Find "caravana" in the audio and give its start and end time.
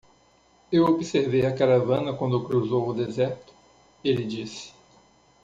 1.55-2.11